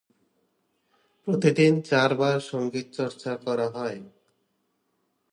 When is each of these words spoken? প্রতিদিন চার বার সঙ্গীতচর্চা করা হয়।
প্রতিদিন 1.27 1.73
চার 1.81 2.11
বার 2.15 2.37
সঙ্গীতচর্চা 2.51 3.33
করা 3.45 3.67
হয়। 3.69 3.99